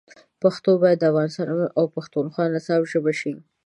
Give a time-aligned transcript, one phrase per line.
[0.41, 1.47] پښتو باید د افغانستان
[1.79, 3.33] او پښتونخوا د نصاب ژبه شي.